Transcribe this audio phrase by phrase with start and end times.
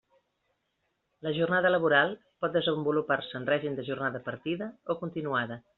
[1.27, 2.15] La jornada laboral
[2.45, 5.67] pot desenvolupar-se en règim de jornada partida o continuada.